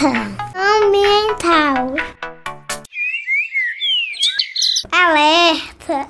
Ambiental. 0.00 1.96
Alerta. 4.92 6.06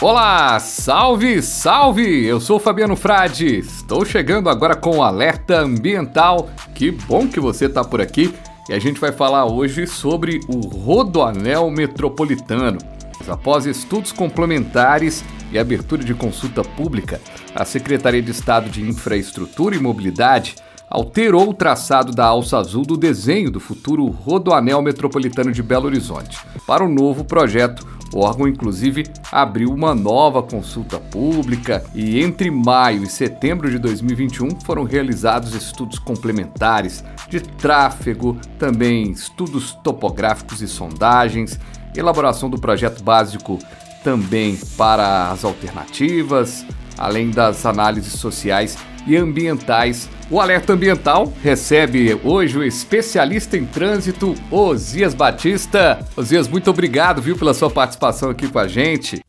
Olá, 0.00 0.58
salve, 0.58 1.42
salve! 1.42 2.24
Eu 2.24 2.40
sou 2.40 2.58
Fabiano 2.58 2.96
Frade. 2.96 3.58
Estou 3.58 4.06
chegando 4.06 4.48
agora 4.48 4.74
com 4.74 4.96
o 4.96 5.02
alerta 5.02 5.58
ambiental. 5.58 6.48
Que 6.74 6.90
bom 6.90 7.28
que 7.28 7.38
você 7.38 7.66
está 7.66 7.84
por 7.84 8.00
aqui. 8.00 8.34
E 8.70 8.72
a 8.72 8.78
gente 8.78 8.98
vai 8.98 9.12
falar 9.12 9.44
hoje 9.44 9.86
sobre 9.86 10.40
o 10.48 10.60
Rodoanel 10.60 11.70
Metropolitano. 11.70 12.78
Após 13.28 13.66
estudos 13.66 14.12
complementares 14.12 15.24
e 15.50 15.58
abertura 15.58 16.02
de 16.02 16.14
consulta 16.14 16.62
pública, 16.62 17.20
a 17.54 17.64
Secretaria 17.64 18.22
de 18.22 18.30
Estado 18.30 18.70
de 18.70 18.82
Infraestrutura 18.82 19.76
e 19.76 19.80
Mobilidade 19.80 20.56
alterou 20.88 21.48
o 21.48 21.54
traçado 21.54 22.12
da 22.12 22.26
alça 22.26 22.58
azul 22.58 22.84
do 22.84 22.98
desenho 22.98 23.50
do 23.50 23.58
futuro 23.58 24.06
Rodoanel 24.06 24.82
Metropolitano 24.82 25.50
de 25.50 25.62
Belo 25.62 25.86
Horizonte. 25.86 26.38
Para 26.66 26.84
o 26.84 26.88
novo 26.88 27.24
projeto, 27.24 27.86
o 28.12 28.20
órgão, 28.20 28.46
inclusive, 28.46 29.04
abriu 29.30 29.70
uma 29.70 29.94
nova 29.94 30.42
consulta 30.42 31.00
pública 31.00 31.82
e 31.94 32.22
entre 32.22 32.50
maio 32.50 33.04
e 33.04 33.06
setembro 33.06 33.70
de 33.70 33.78
2021 33.78 34.60
foram 34.60 34.84
realizados 34.84 35.54
estudos 35.54 35.98
complementares 35.98 37.02
de 37.30 37.40
tráfego, 37.40 38.36
também 38.58 39.10
estudos 39.10 39.72
topográficos 39.82 40.60
e 40.60 40.68
sondagens, 40.68 41.58
elaboração 41.94 42.48
do 42.48 42.58
projeto 42.58 43.02
básico 43.02 43.58
também 44.02 44.58
para 44.76 45.30
as 45.30 45.44
alternativas, 45.44 46.64
além 46.98 47.30
das 47.30 47.64
análises 47.64 48.14
sociais 48.14 48.76
e 49.06 49.16
ambientais. 49.16 50.08
O 50.30 50.40
Alerta 50.40 50.72
Ambiental 50.72 51.32
recebe 51.42 52.18
hoje 52.24 52.58
o 52.58 52.64
especialista 52.64 53.56
em 53.56 53.66
trânsito, 53.66 54.34
Osias 54.50 55.14
Batista. 55.14 56.04
Osias, 56.16 56.48
muito 56.48 56.70
obrigado, 56.70 57.20
viu, 57.20 57.36
pela 57.36 57.54
sua 57.54 57.70
participação 57.70 58.30
aqui 58.30 58.48
com 58.48 58.58
a 58.58 58.68
gente. 58.68 59.20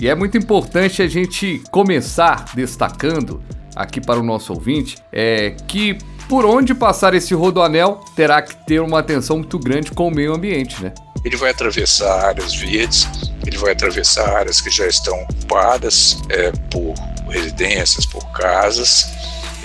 E 0.00 0.08
é 0.08 0.14
muito 0.14 0.38
importante 0.38 1.02
a 1.02 1.06
gente 1.06 1.62
começar 1.70 2.46
destacando 2.54 3.42
aqui 3.76 4.00
para 4.00 4.18
o 4.18 4.22
nosso 4.22 4.52
ouvinte 4.52 4.96
é 5.12 5.54
que 5.68 5.98
por 6.30 6.46
onde 6.46 6.72
passar 6.72 7.12
esse 7.12 7.34
rodoanel 7.34 7.98
terá 8.14 8.40
que 8.40 8.54
ter 8.64 8.80
uma 8.80 9.00
atenção 9.00 9.38
muito 9.38 9.58
grande 9.58 9.90
com 9.90 10.06
o 10.06 10.14
meio 10.14 10.32
ambiente, 10.32 10.80
né? 10.80 10.94
Ele 11.24 11.36
vai 11.36 11.50
atravessar 11.50 12.26
áreas 12.26 12.54
verdes, 12.54 13.08
ele 13.44 13.58
vai 13.58 13.72
atravessar 13.72 14.36
áreas 14.36 14.60
que 14.60 14.70
já 14.70 14.86
estão 14.86 15.20
ocupadas 15.24 16.22
é, 16.28 16.52
por 16.70 16.94
residências, 17.28 18.06
por 18.06 18.24
casas, 18.30 19.08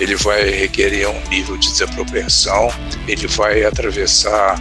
ele 0.00 0.16
vai 0.16 0.50
requerer 0.50 1.08
um 1.08 1.28
nível 1.28 1.56
de 1.56 1.70
desapropriação, 1.70 2.68
ele 3.06 3.28
vai 3.28 3.64
atravessar 3.64 4.60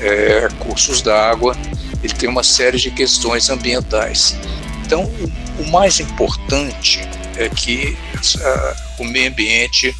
é, 0.00 0.48
cursos 0.58 1.00
d'água, 1.00 1.56
ele 2.02 2.12
tem 2.12 2.28
uma 2.28 2.44
série 2.44 2.76
de 2.76 2.90
questões 2.90 3.48
ambientais. 3.48 4.36
Então, 4.84 5.04
o, 5.04 5.62
o 5.62 5.70
mais 5.70 6.00
importante 6.00 7.00
é 7.38 7.48
que 7.48 7.96
o 8.98 9.04
meio 9.04 9.28
ambiente 9.30 9.94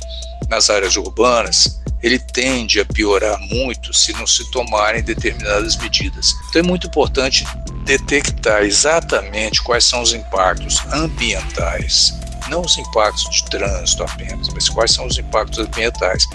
nas 0.49 0.71
áreas 0.71 0.97
urbanas 0.97 1.81
ele 2.03 2.19
tende 2.19 2.81
a 2.81 2.85
piorar 2.85 3.39
muito 3.41 3.93
se 3.93 4.13
não 4.13 4.27
se 4.27 4.49
tomarem 4.51 5.03
determinadas 5.03 5.77
medidas. 5.77 6.35
Então 6.49 6.61
é 6.61 6.63
muito 6.63 6.87
importante 6.87 7.45
detectar 7.85 8.63
exatamente 8.63 9.63
quais 9.63 9.85
são 9.85 10.03
os 10.03 10.13
impactos 10.13 10.81
ambientais, 10.93 12.15
não 12.49 12.61
os 12.61 12.79
impactos 12.79 13.29
de 13.35 13.45
trânsito 13.51 14.05
apenas, 14.05 14.49
mas 14.51 14.69
quais 14.69 14.93
são 14.93 15.07
os 15.07 15.19
impactos 15.19 15.59
ambientais. 15.59 16.27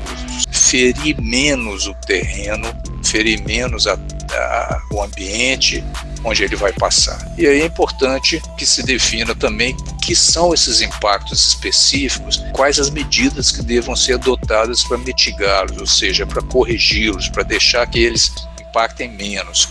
Ferir 0.52 1.22
menos 1.22 1.88
o 1.88 1.94
terreno, 1.94 2.68
ferir 3.04 3.42
menos 3.44 3.88
a, 3.88 3.94
a, 3.94 4.82
o 4.92 5.02
ambiente, 5.02 5.84
onde 6.24 6.44
ele 6.44 6.56
vai 6.56 6.72
passar. 6.74 7.34
E 7.38 7.48
aí 7.48 7.62
é 7.62 7.66
importante 7.66 8.42
que 8.58 8.66
se 8.66 8.84
defina 8.84 9.34
também 9.34 9.76
que 10.02 10.16
são 10.16 10.54
esses 10.54 10.82
impactos 10.82 11.48
específicos, 11.48 12.44
quais 12.54 12.80
as 12.80 12.90
medidas 12.90 13.52
que 13.52 13.62
devam 13.62 13.96
ser 13.96 14.14
adotadas 14.14 14.84
para 14.84 14.98
mitigá-los, 14.98 15.78
ou 15.78 15.88
seja, 15.88 16.26
para 16.26 16.42
corrigi-los, 16.42 17.30
para 17.30 17.44
deixar 17.44 17.86
que 17.88 18.00
eles 18.00 18.32
impactem 18.60 19.10
menos. 19.12 19.68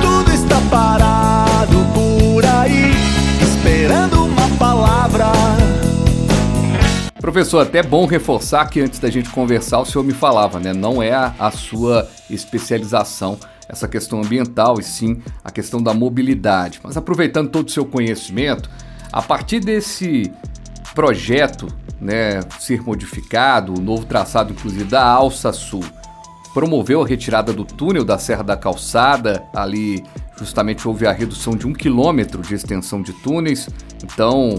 Tudo 0.00 0.32
está 0.32 0.60
parado 0.70 1.76
por 1.94 2.44
aí, 2.44 2.92
esperando 3.42 4.24
uma 4.24 4.48
palavra. 4.56 5.26
Professor, 7.20 7.60
até 7.60 7.82
bom 7.82 8.06
reforçar 8.06 8.66
que 8.66 8.80
antes 8.80 9.00
da 9.00 9.10
gente 9.10 9.28
conversar, 9.30 9.80
o 9.80 9.84
senhor 9.84 10.04
me 10.04 10.12
falava, 10.12 10.60
né? 10.60 10.72
Não 10.72 11.02
é 11.02 11.12
a, 11.12 11.34
a 11.38 11.50
sua 11.50 12.08
especialização 12.30 13.38
essa 13.68 13.88
questão 13.88 14.20
ambiental 14.20 14.78
e 14.78 14.82
sim 14.82 15.22
a 15.44 15.50
questão 15.50 15.82
da 15.82 15.92
mobilidade. 15.92 16.80
Mas 16.82 16.96
aproveitando 16.96 17.50
todo 17.50 17.68
o 17.68 17.70
seu 17.70 17.84
conhecimento, 17.84 18.70
a 19.12 19.22
partir 19.22 19.60
desse 19.60 20.32
projeto 20.94 21.68
né, 22.00 22.40
ser 22.60 22.82
modificado, 22.82 23.74
o 23.74 23.80
novo 23.80 24.04
traçado 24.06 24.52
inclusive 24.52 24.84
da 24.84 25.04
Alça 25.04 25.52
Sul, 25.52 25.84
promoveu 26.52 27.02
a 27.02 27.06
retirada 27.06 27.52
do 27.52 27.64
túnel 27.64 28.04
da 28.04 28.16
Serra 28.16 28.42
da 28.42 28.56
Calçada, 28.56 29.44
ali 29.54 30.02
justamente 30.38 30.86
houve 30.88 31.06
a 31.06 31.12
redução 31.12 31.54
de 31.54 31.66
um 31.66 31.72
quilômetro 31.72 32.40
de 32.42 32.54
extensão 32.54 33.02
de 33.02 33.12
túneis, 33.12 33.68
então 34.02 34.58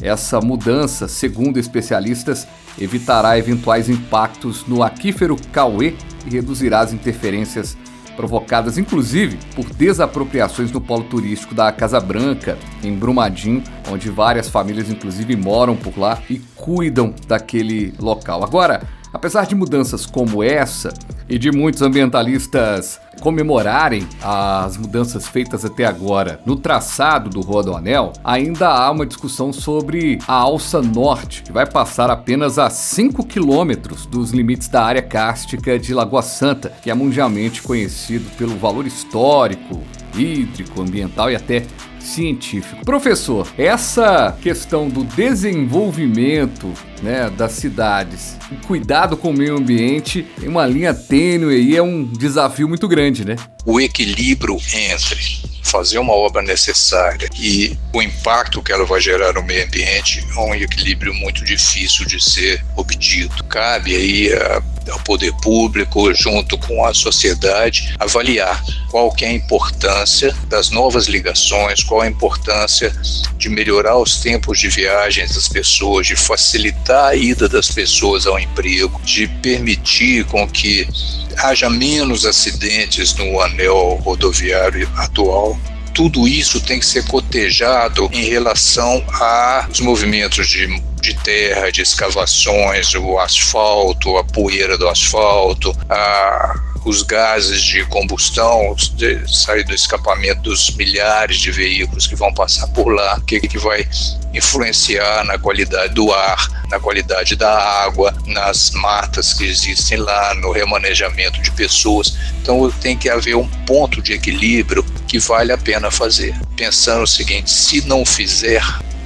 essa 0.00 0.40
mudança, 0.40 1.06
segundo 1.06 1.58
especialistas, 1.58 2.46
evitará 2.78 3.38
eventuais 3.38 3.88
impactos 3.88 4.66
no 4.66 4.82
aquífero 4.82 5.36
Cauê 5.52 5.94
e 6.26 6.30
reduzirá 6.30 6.80
as 6.80 6.92
interferências 6.92 7.76
provocadas 8.16 8.78
inclusive 8.78 9.38
por 9.54 9.64
desapropriações 9.64 10.70
no 10.70 10.80
polo 10.80 11.04
turístico 11.04 11.54
da 11.54 11.70
Casa 11.72 12.00
Branca, 12.00 12.58
em 12.82 12.94
Brumadinho, 12.94 13.62
onde 13.90 14.10
várias 14.10 14.48
famílias 14.48 14.90
inclusive 14.90 15.36
moram 15.36 15.76
por 15.76 15.98
lá 15.98 16.18
e 16.28 16.38
cuidam 16.54 17.14
daquele 17.26 17.94
local. 17.98 18.44
Agora, 18.44 18.82
apesar 19.12 19.46
de 19.46 19.54
mudanças 19.54 20.06
como 20.06 20.42
essa 20.42 20.92
e 21.28 21.38
de 21.38 21.50
muitos 21.50 21.82
ambientalistas 21.82 23.00
comemorarem 23.20 24.06
as 24.22 24.76
mudanças 24.76 25.28
feitas 25.28 25.64
até 25.64 25.84
agora 25.84 26.40
no 26.44 26.56
traçado 26.56 27.30
do 27.30 27.40
Rodoanel, 27.40 28.12
ainda 28.24 28.68
há 28.68 28.90
uma 28.90 29.06
discussão 29.06 29.52
sobre 29.52 30.18
a 30.26 30.34
alça 30.34 30.82
norte, 30.82 31.42
que 31.42 31.52
vai 31.52 31.66
passar 31.66 32.10
apenas 32.10 32.58
a 32.58 32.68
5 32.68 33.24
quilômetros 33.24 34.06
dos 34.06 34.32
limites 34.32 34.68
da 34.68 34.84
área 34.84 35.02
cárstica 35.02 35.78
de 35.78 35.94
Lagoa 35.94 36.22
Santa, 36.22 36.70
que 36.82 36.90
é 36.90 36.94
mundialmente 36.94 37.62
conhecido 37.62 38.28
pelo 38.36 38.56
valor 38.58 38.86
histórico, 38.86 39.80
hídrico, 40.14 40.80
ambiental 40.80 41.30
e 41.30 41.36
até 41.36 41.64
científico. 42.02 42.84
Professor, 42.84 43.48
essa 43.56 44.36
questão 44.40 44.88
do 44.88 45.04
desenvolvimento 45.04 46.72
né, 47.02 47.30
das 47.30 47.52
cidades, 47.52 48.36
o 48.50 48.66
cuidado 48.66 49.16
com 49.16 49.30
o 49.30 49.36
meio 49.36 49.56
ambiente, 49.56 50.26
em 50.42 50.48
uma 50.48 50.66
linha 50.66 50.94
tênue 50.94 51.60
e 51.60 51.76
é 51.76 51.82
um 51.82 52.04
desafio 52.04 52.68
muito 52.68 52.86
grande, 52.86 53.24
né? 53.24 53.36
O 53.64 53.80
equilíbrio 53.80 54.56
entre 54.74 55.52
fazer 55.62 55.98
uma 55.98 56.12
obra 56.12 56.42
necessária 56.42 57.28
e 57.34 57.76
o 57.94 58.02
impacto 58.02 58.62
que 58.62 58.72
ela 58.72 58.84
vai 58.84 59.00
gerar 59.00 59.32
no 59.32 59.42
meio 59.42 59.64
ambiente 59.64 60.22
é 60.30 60.38
um 60.38 60.54
equilíbrio 60.54 61.14
muito 61.14 61.44
difícil 61.44 62.04
de 62.04 62.22
ser 62.22 62.62
obtido. 62.76 63.42
Cabe 63.44 63.96
aí 63.96 64.32
a, 64.34 64.62
ao 64.90 64.98
poder 65.00 65.32
público, 65.40 66.12
junto 66.14 66.58
com 66.58 66.84
a 66.84 66.92
sociedade, 66.92 67.94
avaliar 67.98 68.62
qual 68.90 69.10
que 69.12 69.24
é 69.24 69.28
a 69.28 69.32
importância 69.32 70.36
das 70.48 70.70
novas 70.70 71.06
ligações, 71.06 71.82
qual 71.92 72.00
a 72.00 72.08
importância 72.08 72.90
de 73.36 73.50
melhorar 73.50 73.98
os 73.98 74.16
tempos 74.16 74.58
de 74.58 74.70
viagens 74.70 75.34
das 75.34 75.46
pessoas, 75.46 76.06
de 76.06 76.16
facilitar 76.16 77.10
a 77.10 77.14
ida 77.14 77.46
das 77.46 77.70
pessoas 77.70 78.26
ao 78.26 78.38
emprego, 78.38 78.98
de 79.04 79.28
permitir 79.28 80.24
com 80.24 80.48
que 80.48 80.88
haja 81.36 81.68
menos 81.68 82.24
acidentes 82.24 83.14
no 83.16 83.38
anel 83.42 84.00
rodoviário 84.02 84.90
atual. 84.96 85.54
Tudo 85.92 86.26
isso 86.26 86.62
tem 86.62 86.80
que 86.80 86.86
ser 86.86 87.06
cotejado 87.06 88.08
em 88.10 88.24
relação 88.24 89.04
aos 89.10 89.78
movimentos 89.80 90.48
de, 90.48 90.66
de 91.02 91.12
terra, 91.16 91.70
de 91.70 91.82
escavações, 91.82 92.94
o 92.94 93.18
asfalto, 93.18 94.16
a 94.16 94.24
poeira 94.24 94.78
do 94.78 94.88
asfalto, 94.88 95.76
a 95.90 96.71
os 96.84 97.02
gases 97.02 97.62
de 97.62 97.84
combustão, 97.86 98.74
de, 98.94 99.22
sair 99.32 99.64
do 99.64 99.74
escapamento 99.74 100.42
dos 100.42 100.70
milhares 100.70 101.38
de 101.38 101.50
veículos 101.50 102.06
que 102.06 102.16
vão 102.16 102.32
passar 102.34 102.66
por 102.68 102.88
lá, 102.92 103.16
o 103.16 103.22
que, 103.22 103.40
que 103.40 103.58
vai 103.58 103.86
influenciar 104.34 105.24
na 105.24 105.38
qualidade 105.38 105.94
do 105.94 106.12
ar, 106.12 106.64
na 106.68 106.80
qualidade 106.80 107.36
da 107.36 107.52
água, 107.84 108.14
nas 108.26 108.70
matas 108.72 109.34
que 109.34 109.44
existem 109.44 109.98
lá, 109.98 110.34
no 110.34 110.52
remanejamento 110.52 111.40
de 111.40 111.50
pessoas. 111.52 112.16
Então 112.40 112.70
tem 112.80 112.96
que 112.96 113.08
haver 113.08 113.36
um 113.36 113.48
ponto 113.66 114.00
de 114.00 114.14
equilíbrio 114.14 114.84
que 115.06 115.18
vale 115.18 115.52
a 115.52 115.58
pena 115.58 115.90
fazer. 115.90 116.34
Pensando 116.56 117.02
o 117.02 117.06
seguinte: 117.06 117.50
se 117.50 117.86
não 117.86 118.04
fizer 118.04 118.64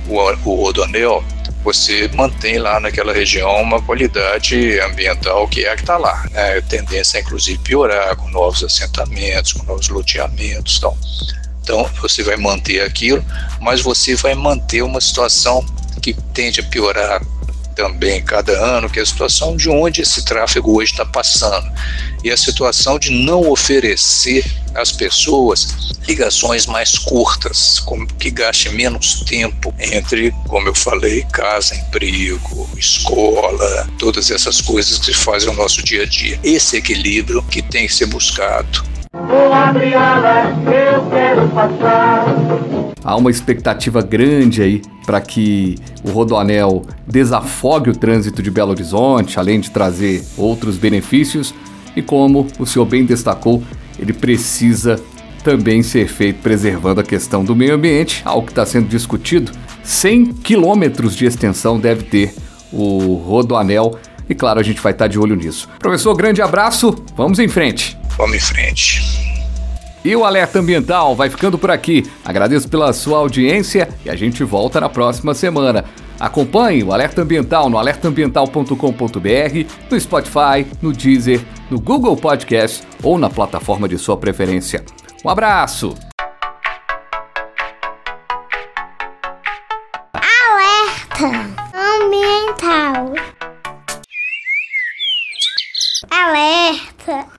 o, 0.08 0.16
o 0.44 0.72
você 1.66 2.08
mantém 2.14 2.58
lá 2.58 2.78
naquela 2.78 3.12
região 3.12 3.60
uma 3.60 3.82
qualidade 3.82 4.78
ambiental 4.82 5.48
que 5.48 5.64
é 5.64 5.72
a 5.72 5.74
que 5.74 5.82
está 5.82 5.96
lá. 5.96 6.24
Né? 6.30 6.58
A 6.58 6.62
tendência 6.62 7.18
é 7.18 7.22
inclusive 7.22 7.58
piorar 7.58 8.14
com 8.14 8.28
novos 8.30 8.62
assentamentos, 8.62 9.52
com 9.52 9.64
novos 9.64 9.88
loteamentos. 9.88 10.76
Então, 10.76 10.96
então 11.60 11.90
você 12.00 12.22
vai 12.22 12.36
manter 12.36 12.82
aquilo, 12.82 13.24
mas 13.60 13.80
você 13.80 14.14
vai 14.14 14.36
manter 14.36 14.82
uma 14.82 15.00
situação 15.00 15.66
que 16.00 16.14
tende 16.32 16.60
a 16.60 16.62
piorar 16.62 17.20
também 17.74 18.22
cada 18.22 18.52
ano, 18.52 18.88
que 18.88 19.00
é 19.00 19.02
a 19.02 19.06
situação 19.06 19.56
de 19.56 19.68
onde 19.68 20.02
esse 20.02 20.24
tráfego 20.24 20.78
hoje 20.78 20.92
está 20.92 21.04
passando. 21.04 21.68
E 22.26 22.30
a 22.32 22.36
situação 22.36 22.98
de 22.98 23.12
não 23.12 23.48
oferecer 23.48 24.44
às 24.74 24.90
pessoas 24.90 25.94
ligações 26.08 26.66
mais 26.66 26.98
curtas, 26.98 27.80
que 28.18 28.32
gaste 28.32 28.68
menos 28.70 29.20
tempo 29.20 29.72
entre, 29.78 30.34
como 30.48 30.66
eu 30.66 30.74
falei, 30.74 31.24
casa, 31.32 31.76
emprego, 31.76 32.68
escola, 32.76 33.88
todas 33.96 34.32
essas 34.32 34.60
coisas 34.60 34.98
que 34.98 35.14
fazem 35.14 35.50
o 35.50 35.52
nosso 35.52 35.84
dia 35.84 36.02
a 36.02 36.04
dia. 36.04 36.36
Esse 36.42 36.76
equilíbrio 36.76 37.44
que 37.44 37.62
tem 37.62 37.86
que 37.86 37.94
ser 37.94 38.06
buscado. 38.06 38.82
Vou 39.12 39.52
abrir 39.52 39.92
eu 39.92 41.08
quero 41.08 41.48
passar. 41.50 42.26
Há 43.04 43.14
uma 43.14 43.30
expectativa 43.30 44.02
grande 44.02 44.62
aí 44.62 44.82
para 45.06 45.20
que 45.20 45.76
o 46.02 46.10
Rodoanel 46.10 46.84
desafogue 47.06 47.90
o 47.90 47.96
trânsito 47.96 48.42
de 48.42 48.50
Belo 48.50 48.72
Horizonte, 48.72 49.38
além 49.38 49.60
de 49.60 49.70
trazer 49.70 50.26
outros 50.36 50.76
benefícios. 50.76 51.54
E 51.96 52.02
como 52.02 52.46
o 52.58 52.66
senhor 52.66 52.84
bem 52.84 53.04
destacou, 53.04 53.62
ele 53.98 54.12
precisa 54.12 55.00
também 55.42 55.82
ser 55.82 56.06
feito 56.06 56.40
preservando 56.42 57.00
a 57.00 57.04
questão 57.04 57.44
do 57.44 57.56
meio 57.56 57.74
ambiente, 57.74 58.20
algo 58.24 58.46
que 58.46 58.52
está 58.52 58.66
sendo 58.66 58.88
discutido. 58.88 59.50
100 59.82 60.34
quilômetros 60.34 61.16
de 61.16 61.24
extensão 61.24 61.80
deve 61.80 62.02
ter 62.02 62.34
o 62.72 63.14
Rodoanel 63.14 63.98
e 64.28 64.34
claro, 64.34 64.58
a 64.58 64.62
gente 64.62 64.80
vai 64.80 64.92
estar 64.92 65.06
de 65.06 65.18
olho 65.18 65.36
nisso. 65.36 65.68
Professor, 65.78 66.14
grande 66.14 66.42
abraço, 66.42 66.94
vamos 67.16 67.38
em 67.38 67.48
frente. 67.48 67.96
Vamos 68.18 68.36
em 68.36 68.40
frente. 68.40 69.02
E 70.04 70.14
o 70.14 70.24
Alerta 70.24 70.58
Ambiental 70.58 71.14
vai 71.14 71.30
ficando 71.30 71.58
por 71.58 71.70
aqui. 71.70 72.04
Agradeço 72.24 72.68
pela 72.68 72.92
sua 72.92 73.18
audiência 73.18 73.88
e 74.04 74.10
a 74.10 74.16
gente 74.16 74.42
volta 74.44 74.80
na 74.80 74.88
próxima 74.88 75.34
semana. 75.34 75.84
Acompanhe 76.18 76.82
o 76.82 76.92
Alerta 76.92 77.22
Ambiental 77.22 77.68
no 77.68 77.78
alertaambiental.com.br, 77.78 79.72
no 79.90 80.00
Spotify, 80.00 80.66
no 80.80 80.92
Deezer, 80.92 81.40
no 81.70 81.80
Google 81.80 82.16
Podcast 82.16 82.82
ou 83.02 83.18
na 83.18 83.28
plataforma 83.28 83.88
de 83.88 83.98
sua 83.98 84.16
preferência. 84.16 84.84
Um 85.24 85.28
abraço! 85.28 85.94
Alerta 90.14 91.26
Ambiental 91.74 93.25